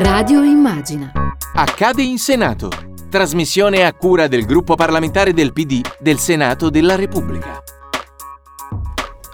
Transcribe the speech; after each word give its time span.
Radio 0.00 0.44
Immagina. 0.44 1.10
Accade 1.54 2.02
in 2.02 2.18
Senato. 2.18 2.68
Trasmissione 3.10 3.84
a 3.84 3.92
cura 3.92 4.28
del 4.28 4.44
gruppo 4.44 4.76
parlamentare 4.76 5.32
del 5.32 5.52
PD 5.52 5.80
del 5.98 6.18
Senato 6.18 6.70
della 6.70 6.94
Repubblica. 6.94 7.60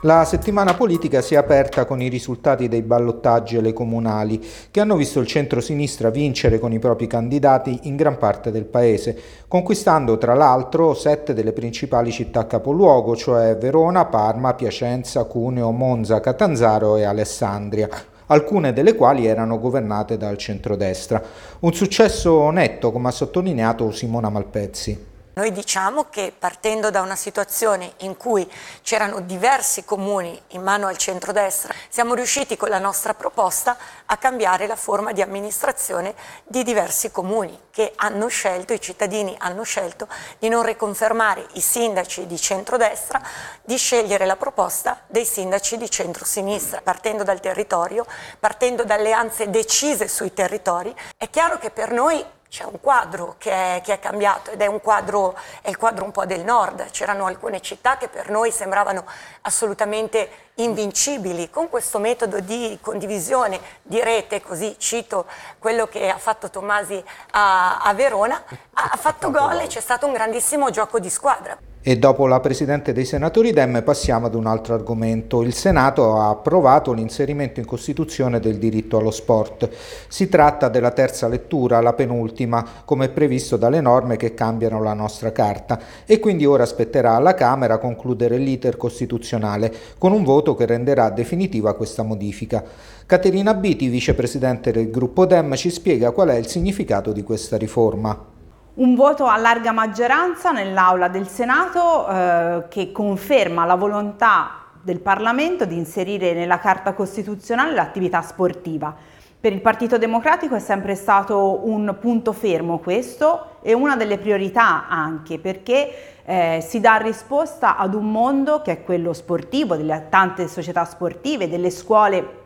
La 0.00 0.24
settimana 0.24 0.72
politica 0.72 1.20
si 1.20 1.34
è 1.34 1.36
aperta 1.36 1.84
con 1.84 2.00
i 2.00 2.08
risultati 2.08 2.68
dei 2.68 2.80
ballottaggi 2.80 3.58
alle 3.58 3.74
comunali, 3.74 4.42
che 4.70 4.80
hanno 4.80 4.96
visto 4.96 5.20
il 5.20 5.26
centro-sinistra 5.26 6.08
vincere 6.08 6.58
con 6.58 6.72
i 6.72 6.78
propri 6.78 7.08
candidati 7.08 7.80
in 7.82 7.96
gran 7.96 8.16
parte 8.16 8.50
del 8.50 8.64
paese, 8.64 9.20
conquistando 9.46 10.16
tra 10.16 10.32
l'altro 10.32 10.94
sette 10.94 11.34
delle 11.34 11.52
principali 11.52 12.10
città 12.10 12.46
capoluogo, 12.46 13.14
cioè 13.14 13.58
Verona, 13.58 14.06
Parma, 14.06 14.54
Piacenza, 14.54 15.24
Cuneo, 15.24 15.70
Monza, 15.72 16.20
Catanzaro 16.20 16.96
e 16.96 17.04
Alessandria 17.04 18.12
alcune 18.26 18.72
delle 18.72 18.94
quali 18.94 19.26
erano 19.26 19.58
governate 19.58 20.16
dal 20.16 20.36
centrodestra. 20.36 21.22
Un 21.60 21.72
successo 21.72 22.50
netto, 22.50 22.92
come 22.92 23.08
ha 23.08 23.12
sottolineato 23.12 23.90
Simona 23.90 24.28
Malpezzi. 24.28 25.12
Noi 25.34 25.50
diciamo 25.50 26.06
che 26.10 26.32
partendo 26.36 26.90
da 26.90 27.00
una 27.00 27.16
situazione 27.16 27.94
in 27.98 28.16
cui 28.16 28.48
c'erano 28.82 29.18
diversi 29.18 29.84
comuni 29.84 30.40
in 30.48 30.62
mano 30.62 30.86
al 30.86 30.96
centrodestra, 30.96 31.74
siamo 31.88 32.14
riusciti 32.14 32.56
con 32.56 32.68
la 32.68 32.78
nostra 32.78 33.14
proposta 33.14 33.76
a 34.06 34.16
cambiare 34.16 34.68
la 34.68 34.76
forma 34.76 35.10
di 35.10 35.22
amministrazione 35.22 36.14
di 36.44 36.62
diversi 36.62 37.10
comuni 37.10 37.62
che 37.70 37.94
hanno 37.96 38.28
scelto, 38.28 38.74
i 38.74 38.80
cittadini 38.80 39.34
hanno 39.40 39.64
scelto 39.64 40.06
di 40.38 40.48
non 40.48 40.62
riconfermare 40.62 41.44
i 41.54 41.60
sindaci 41.60 42.28
di 42.28 42.38
centrodestra, 42.38 43.20
di 43.60 43.76
scegliere 43.76 44.26
la 44.26 44.36
proposta 44.36 45.00
dei 45.08 45.24
sindaci 45.24 45.76
di 45.76 45.90
centrosinistra. 45.90 46.80
Partendo 46.80 47.24
dal 47.24 47.40
territorio, 47.40 48.06
partendo 48.38 48.84
da 48.84 48.94
alleanze 48.94 49.50
decise 49.50 50.06
sui 50.06 50.32
territori, 50.32 50.94
è 51.16 51.28
chiaro 51.28 51.58
che 51.58 51.70
per 51.70 51.90
noi 51.90 52.24
c'è 52.54 52.62
un 52.62 52.78
quadro 52.80 53.34
che 53.36 53.50
è, 53.50 53.80
che 53.82 53.94
è, 53.94 53.98
cambiato 53.98 54.52
ed 54.52 54.60
è 54.60 54.66
un 54.66 54.80
quadro, 54.80 55.36
è 55.60 55.70
il 55.70 55.76
quadro 55.76 56.04
un 56.04 56.12
po' 56.12 56.24
del 56.24 56.44
nord. 56.44 56.88
C'erano 56.92 57.26
alcune 57.26 57.60
città 57.60 57.96
che 57.96 58.06
per 58.06 58.30
noi 58.30 58.52
sembravano 58.52 59.04
assolutamente 59.40 60.52
invincibili. 60.54 61.50
Con 61.50 61.68
questo 61.68 61.98
metodo 61.98 62.38
di 62.38 62.78
condivisione 62.80 63.60
di 63.82 64.00
rete, 64.00 64.40
così 64.40 64.76
cito 64.78 65.26
quello 65.58 65.88
che 65.88 66.08
ha 66.08 66.18
fatto 66.18 66.48
Tommasi 66.48 67.02
a, 67.32 67.78
a 67.78 67.92
Verona, 67.92 68.40
ha 68.74 68.96
fatto 68.96 69.32
gol 69.32 69.58
e 69.58 69.66
c'è 69.66 69.80
stato 69.80 70.06
un 70.06 70.12
grandissimo 70.12 70.70
gioco 70.70 71.00
di 71.00 71.10
squadra. 71.10 71.73
E 71.86 71.98
dopo 71.98 72.26
la 72.26 72.40
Presidente 72.40 72.94
dei 72.94 73.04
Senatori 73.04 73.52
Dem 73.52 73.82
passiamo 73.84 74.24
ad 74.24 74.34
un 74.34 74.46
altro 74.46 74.72
argomento. 74.72 75.42
Il 75.42 75.52
Senato 75.52 76.16
ha 76.16 76.30
approvato 76.30 76.94
l'inserimento 76.94 77.60
in 77.60 77.66
Costituzione 77.66 78.40
del 78.40 78.56
diritto 78.56 78.96
allo 78.96 79.10
sport. 79.10 79.68
Si 80.08 80.30
tratta 80.30 80.70
della 80.70 80.92
terza 80.92 81.28
lettura, 81.28 81.82
la 81.82 81.92
penultima, 81.92 82.66
come 82.86 83.10
previsto 83.10 83.58
dalle 83.58 83.82
norme 83.82 84.16
che 84.16 84.32
cambiano 84.32 84.82
la 84.82 84.94
nostra 84.94 85.30
Carta 85.30 85.78
e 86.06 86.20
quindi 86.20 86.46
ora 86.46 86.64
spetterà 86.64 87.16
alla 87.16 87.34
Camera 87.34 87.76
concludere 87.76 88.38
l'iter 88.38 88.78
costituzionale 88.78 89.70
con 89.98 90.12
un 90.12 90.24
voto 90.24 90.54
che 90.54 90.64
renderà 90.64 91.10
definitiva 91.10 91.74
questa 91.74 92.02
modifica. 92.02 92.64
Caterina 93.04 93.52
Biti, 93.52 93.88
vicepresidente 93.88 94.72
del 94.72 94.88
gruppo 94.88 95.26
Dem, 95.26 95.54
ci 95.54 95.68
spiega 95.68 96.12
qual 96.12 96.30
è 96.30 96.36
il 96.36 96.46
significato 96.46 97.12
di 97.12 97.22
questa 97.22 97.58
riforma. 97.58 98.32
Un 98.76 98.96
voto 98.96 99.26
a 99.26 99.36
larga 99.36 99.70
maggioranza 99.70 100.50
nell'Aula 100.50 101.06
del 101.06 101.28
Senato 101.28 102.08
eh, 102.08 102.64
che 102.68 102.90
conferma 102.90 103.64
la 103.64 103.76
volontà 103.76 104.62
del 104.82 104.98
Parlamento 104.98 105.64
di 105.64 105.76
inserire 105.76 106.32
nella 106.32 106.58
Carta 106.58 106.92
Costituzionale 106.92 107.72
l'attività 107.72 108.20
sportiva. 108.20 108.92
Per 109.38 109.52
il 109.52 109.60
Partito 109.60 109.96
Democratico 109.96 110.56
è 110.56 110.58
sempre 110.58 110.96
stato 110.96 111.60
un 111.68 111.96
punto 112.00 112.32
fermo 112.32 112.78
questo 112.78 113.58
e 113.62 113.74
una 113.74 113.94
delle 113.94 114.18
priorità 114.18 114.88
anche 114.88 115.38
perché 115.38 116.22
eh, 116.24 116.58
si 116.66 116.80
dà 116.80 116.96
risposta 116.96 117.76
ad 117.76 117.94
un 117.94 118.10
mondo 118.10 118.60
che 118.60 118.72
è 118.72 118.82
quello 118.82 119.12
sportivo, 119.12 119.76
delle 119.76 120.06
tante 120.08 120.48
società 120.48 120.84
sportive, 120.84 121.48
delle 121.48 121.70
scuole 121.70 122.42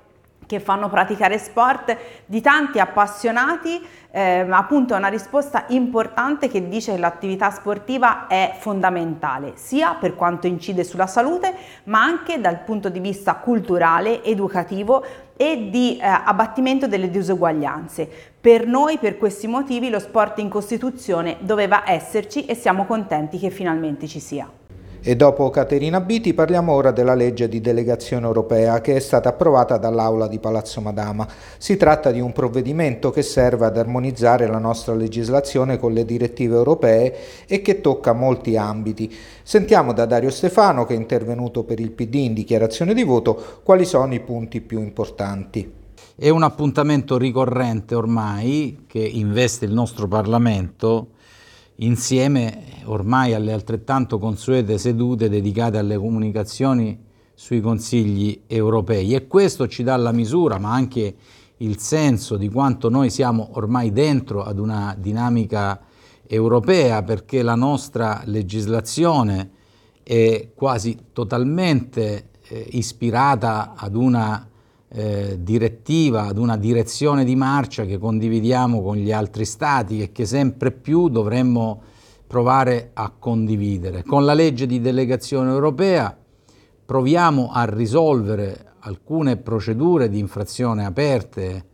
che 0.48 0.58
fanno 0.58 0.88
praticare 0.88 1.38
sport, 1.38 1.96
di 2.24 2.40
tanti 2.40 2.80
appassionati, 2.80 3.86
eh, 4.10 4.46
appunto 4.48 4.94
è 4.94 4.96
una 4.96 5.08
risposta 5.08 5.66
importante 5.68 6.48
che 6.48 6.66
dice 6.66 6.92
che 6.92 6.98
l'attività 6.98 7.50
sportiva 7.50 8.26
è 8.26 8.56
fondamentale, 8.58 9.52
sia 9.56 9.94
per 9.94 10.16
quanto 10.16 10.46
incide 10.46 10.82
sulla 10.82 11.06
salute, 11.06 11.54
ma 11.84 12.02
anche 12.02 12.40
dal 12.40 12.60
punto 12.60 12.88
di 12.88 12.98
vista 12.98 13.34
culturale, 13.34 14.24
educativo 14.24 15.04
e 15.36 15.68
di 15.70 15.98
eh, 15.98 16.06
abbattimento 16.06 16.88
delle 16.88 17.10
disuguaglianze. 17.10 18.08
Per 18.40 18.66
noi, 18.66 18.96
per 18.96 19.18
questi 19.18 19.46
motivi, 19.46 19.90
lo 19.90 19.98
sport 19.98 20.38
in 20.38 20.48
Costituzione 20.48 21.36
doveva 21.40 21.82
esserci 21.84 22.46
e 22.46 22.54
siamo 22.54 22.86
contenti 22.86 23.38
che 23.38 23.50
finalmente 23.50 24.06
ci 24.08 24.18
sia. 24.18 24.57
E 25.08 25.16
dopo 25.16 25.48
Caterina 25.48 26.02
Biti 26.02 26.34
parliamo 26.34 26.70
ora 26.70 26.90
della 26.90 27.14
legge 27.14 27.48
di 27.48 27.62
delegazione 27.62 28.26
europea 28.26 28.82
che 28.82 28.96
è 28.96 29.00
stata 29.00 29.30
approvata 29.30 29.78
dall'Aula 29.78 30.28
di 30.28 30.38
Palazzo 30.38 30.82
Madama. 30.82 31.26
Si 31.56 31.78
tratta 31.78 32.10
di 32.10 32.20
un 32.20 32.34
provvedimento 32.34 33.10
che 33.10 33.22
serve 33.22 33.64
ad 33.64 33.78
armonizzare 33.78 34.46
la 34.46 34.58
nostra 34.58 34.92
legislazione 34.92 35.78
con 35.78 35.94
le 35.94 36.04
direttive 36.04 36.56
europee 36.56 37.16
e 37.46 37.62
che 37.62 37.80
tocca 37.80 38.12
molti 38.12 38.58
ambiti. 38.58 39.10
Sentiamo 39.42 39.94
da 39.94 40.04
Dario 40.04 40.28
Stefano, 40.28 40.84
che 40.84 40.92
è 40.92 40.98
intervenuto 40.98 41.64
per 41.64 41.80
il 41.80 41.92
PD 41.92 42.16
in 42.16 42.34
dichiarazione 42.34 42.92
di 42.92 43.02
voto, 43.02 43.60
quali 43.62 43.86
sono 43.86 44.12
i 44.12 44.20
punti 44.20 44.60
più 44.60 44.78
importanti. 44.78 45.72
È 46.14 46.28
un 46.28 46.42
appuntamento 46.42 47.16
ricorrente 47.16 47.94
ormai 47.94 48.84
che 48.86 48.98
investe 48.98 49.64
il 49.64 49.72
nostro 49.72 50.06
Parlamento 50.06 51.12
insieme 51.80 52.64
ormai 52.84 53.34
alle 53.34 53.52
altrettanto 53.52 54.18
consuete 54.18 54.78
sedute 54.78 55.28
dedicate 55.28 55.78
alle 55.78 55.96
comunicazioni 55.96 57.06
sui 57.34 57.60
consigli 57.60 58.42
europei. 58.46 59.14
E 59.14 59.26
questo 59.26 59.68
ci 59.68 59.82
dà 59.82 59.96
la 59.96 60.12
misura 60.12 60.58
ma 60.58 60.72
anche 60.72 61.14
il 61.58 61.78
senso 61.78 62.36
di 62.36 62.48
quanto 62.48 62.88
noi 62.88 63.10
siamo 63.10 63.50
ormai 63.52 63.92
dentro 63.92 64.42
ad 64.42 64.58
una 64.58 64.94
dinamica 64.98 65.80
europea 66.26 67.02
perché 67.02 67.42
la 67.42 67.54
nostra 67.54 68.22
legislazione 68.24 69.50
è 70.02 70.50
quasi 70.54 70.96
totalmente 71.12 72.30
eh, 72.48 72.66
ispirata 72.72 73.74
ad 73.76 73.94
una 73.94 74.48
eh, 74.90 75.38
direttiva, 75.40 76.26
ad 76.26 76.38
una 76.38 76.56
direzione 76.56 77.24
di 77.24 77.36
marcia 77.36 77.84
che 77.84 77.98
condividiamo 77.98 78.82
con 78.82 78.96
gli 78.96 79.12
altri 79.12 79.44
stati 79.44 80.00
e 80.00 80.12
che 80.12 80.24
sempre 80.24 80.70
più 80.72 81.08
dovremmo 81.08 81.82
provare 82.26 82.90
a 82.94 83.12
condividere. 83.16 84.02
Con 84.02 84.24
la 84.24 84.34
legge 84.34 84.66
di 84.66 84.80
delegazione 84.80 85.50
europea 85.50 86.16
proviamo 86.84 87.50
a 87.52 87.64
risolvere 87.64 88.74
alcune 88.80 89.36
procedure 89.36 90.08
di 90.08 90.18
infrazione 90.18 90.84
aperte 90.84 91.64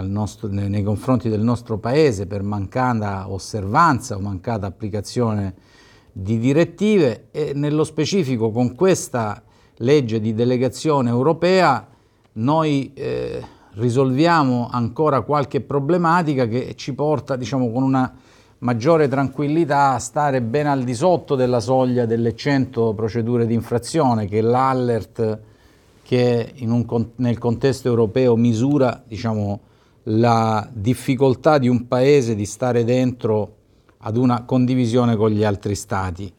nostro, 0.00 0.48
nei, 0.48 0.82
confronti 0.82 1.28
del 1.28 1.42
nostro 1.42 1.78
Paese 1.78 2.26
per 2.26 2.42
mancata 2.42 3.30
osservanza 3.30 4.16
o 4.16 4.20
mancata 4.20 4.66
applicazione 4.66 5.54
di 6.12 6.38
direttive 6.38 7.28
e 7.30 7.52
nello 7.54 7.84
specifico 7.84 8.50
con 8.50 8.74
questa 8.74 9.42
legge 9.76 10.20
di 10.20 10.34
delegazione 10.34 11.10
europea 11.10 11.91
noi 12.34 12.92
eh, 12.94 13.42
risolviamo 13.74 14.68
ancora 14.70 15.22
qualche 15.22 15.60
problematica 15.60 16.46
che 16.46 16.74
ci 16.76 16.94
porta, 16.94 17.36
diciamo, 17.36 17.70
con 17.70 17.82
una 17.82 18.12
maggiore 18.58 19.08
tranquillità 19.08 19.90
a 19.90 19.98
stare 19.98 20.40
ben 20.40 20.66
al 20.66 20.84
di 20.84 20.94
sotto 20.94 21.34
della 21.34 21.60
soglia 21.60 22.06
delle 22.06 22.34
100 22.34 22.94
procedure 22.94 23.46
di 23.46 23.54
infrazione 23.54 24.26
che 24.26 24.40
l'allert 24.40 25.40
che 26.02 26.54
un, 26.60 27.08
nel 27.16 27.38
contesto 27.38 27.88
europeo 27.88 28.36
misura 28.36 29.02
diciamo, 29.06 29.60
la 30.04 30.68
difficoltà 30.72 31.58
di 31.58 31.68
un 31.68 31.88
paese 31.88 32.34
di 32.34 32.44
stare 32.44 32.84
dentro 32.84 33.56
ad 33.98 34.16
una 34.16 34.44
condivisione 34.44 35.16
con 35.16 35.30
gli 35.30 35.44
altri 35.44 35.74
stati. 35.74 36.32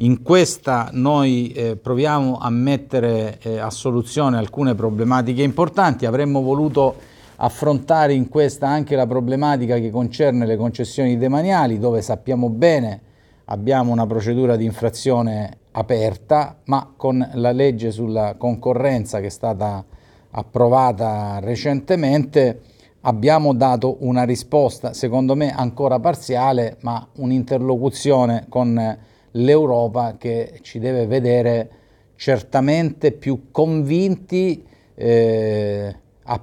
In 0.00 0.22
questa 0.22 0.90
noi 0.92 1.52
eh, 1.52 1.76
proviamo 1.76 2.36
a 2.36 2.50
mettere 2.50 3.38
eh, 3.40 3.58
a 3.58 3.70
soluzione 3.70 4.36
alcune 4.36 4.74
problematiche 4.74 5.42
importanti, 5.42 6.04
avremmo 6.04 6.42
voluto 6.42 6.96
affrontare 7.36 8.12
in 8.12 8.28
questa 8.28 8.68
anche 8.68 8.94
la 8.94 9.06
problematica 9.06 9.78
che 9.78 9.88
concerne 9.88 10.44
le 10.44 10.58
concessioni 10.58 11.16
demaniali, 11.16 11.78
dove 11.78 12.02
sappiamo 12.02 12.50
bene 12.50 13.00
abbiamo 13.46 13.90
una 13.90 14.06
procedura 14.06 14.56
di 14.56 14.66
infrazione 14.66 15.60
aperta, 15.72 16.56
ma 16.64 16.92
con 16.94 17.26
la 17.32 17.52
legge 17.52 17.90
sulla 17.90 18.34
concorrenza 18.36 19.20
che 19.20 19.26
è 19.26 19.30
stata 19.30 19.82
approvata 20.32 21.38
recentemente 21.40 22.60
abbiamo 23.00 23.54
dato 23.54 23.96
una 24.00 24.24
risposta, 24.24 24.92
secondo 24.92 25.34
me 25.34 25.54
ancora 25.54 25.98
parziale, 26.00 26.76
ma 26.80 27.06
un'interlocuzione 27.14 28.44
con 28.50 28.98
l'Europa 29.36 30.16
che 30.18 30.58
ci 30.62 30.78
deve 30.78 31.06
vedere 31.06 31.70
certamente 32.16 33.12
più 33.12 33.50
convinti 33.50 34.64
eh, 34.94 35.94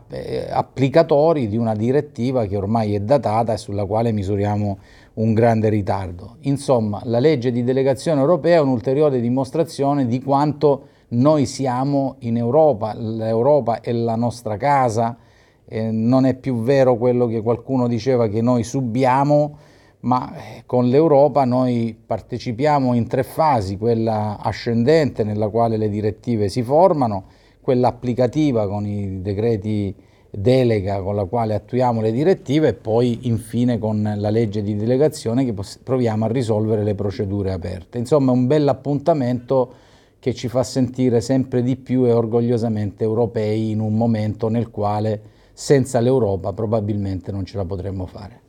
eh, 0.10 0.48
applicatori 0.50 1.48
di 1.48 1.58
una 1.58 1.76
direttiva 1.76 2.46
che 2.46 2.56
ormai 2.56 2.96
è 2.96 3.00
datata 3.00 3.54
e 3.54 3.58
sulla 3.58 3.86
quale 3.86 4.12
misuriamo 4.12 4.78
un 5.16 5.34
grande 5.34 5.70
ritardo. 5.70 6.38
Insomma, 6.42 7.02
la 7.04 7.20
legge 7.20 7.52
di 7.52 7.64
delegazione 7.64 8.22
europea 8.22 8.58
è 8.58 8.62
un'ulteriore 8.62 9.20
dimostrazione 9.20 10.08
di 10.08 10.22
quanto 10.22 10.88
noi 11.10 11.46
siamo 11.46 12.16
in 12.20 12.38
Europa, 12.38 12.96
l'Europa 12.96 13.82
è 13.82 13.92
la 13.92 14.16
nostra 14.16 14.58
casa, 14.58 15.18
eh, 15.66 15.92
non 15.92 16.26
è 16.26 16.36
più 16.36 16.62
vero 16.62 16.98
quello 16.98 17.28
che 17.28 17.42
qualcuno 17.42 17.88
diceva 17.88 18.28
che 18.28 18.42
noi 18.42 18.64
subiamo, 18.64 19.58
ma 20.04 20.34
eh, 20.36 20.64
con 20.66 20.88
l'Europa 20.88 21.46
noi 21.46 21.96
partecipiamo 22.06 22.94
in 22.94 23.08
tre 23.08 23.24
fasi, 23.24 23.78
quella 23.78 24.38
ascendente 24.40 25.24
nella 25.24 25.50
quale 25.50 25.78
le 25.78 25.90
direttive 25.90 26.50
si 26.50 26.62
formano, 26.62 27.26
quella 27.62 27.88
applicativa 27.88 28.68
con 28.68 28.86
i 28.86 29.22
decreti 29.22 29.96
delega 30.36 31.02
con 31.02 31.16
la 31.16 31.26
quale 31.26 31.54
attuiamo 31.54 32.02
le 32.02 32.12
direttive 32.12 32.70
e 32.70 32.74
poi 32.74 33.28
infine 33.28 33.78
con 33.78 34.16
la 34.18 34.30
legge 34.32 34.64
di 34.64 34.76
delegazione 34.76 35.46
che 35.46 35.54
proviamo 35.84 36.26
a 36.26 36.28
risolvere 36.28 36.84
le 36.84 36.96
procedure 36.96 37.52
aperte. 37.52 38.00
Insomma 38.00 38.32
è 38.32 38.36
un 38.36 38.48
bel 38.48 38.68
appuntamento 38.68 39.74
che 40.20 40.34
ci 40.34 40.48
fa 40.48 40.64
sentire 40.64 41.22
sempre 41.22 41.62
di 41.62 41.76
più 41.76 42.06
e 42.06 42.12
orgogliosamente 42.12 43.04
europei 43.04 43.72
in 43.72 43.80
un 43.80 43.94
momento 43.94 44.48
nel 44.50 44.72
quale 44.72 45.22
senza 45.54 46.00
l'Europa 46.00 46.52
probabilmente 46.52 47.32
non 47.32 47.46
ce 47.46 47.58
la 47.58 47.66
potremmo 47.66 48.08
fare. 48.08 48.43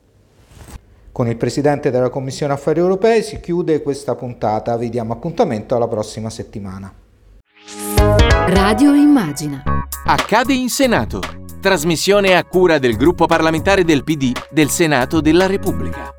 Con 1.15 1.29
il 1.29 1.37
Presidente 1.37 1.91
della 1.91 2.09
Commissione 2.09 2.51
Affari 2.51 2.81
Europei 2.81 3.23
si 3.23 3.39
chiude 3.39 3.81
questa 3.81 4.15
puntata, 4.15 4.75
vi 4.75 4.89
diamo 4.89 5.13
appuntamento 5.13 5.73
alla 5.73 5.87
prossima 5.87 6.29
settimana. 6.29 6.93
Radio 8.47 8.93
Immagina. 8.93 9.63
Accade 10.07 10.53
in 10.53 10.67
Senato. 10.67 11.21
Trasmissione 11.61 12.35
a 12.35 12.43
cura 12.43 12.79
del 12.79 12.97
gruppo 12.97 13.27
parlamentare 13.27 13.85
del 13.85 14.03
PD 14.03 14.33
del 14.51 14.67
Senato 14.67 15.21
della 15.21 15.45
Repubblica. 15.45 16.13